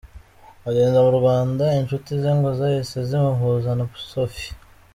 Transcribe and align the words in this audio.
Ageze 0.67 0.97
mu 1.05 1.11
Rwanda 1.19 1.65
inshuti 1.79 2.09
ze 2.21 2.31
ngo 2.37 2.49
zahise 2.59 2.97
zimuhuza 3.09 3.69
na 3.77 3.85
Sophie. 4.13 4.53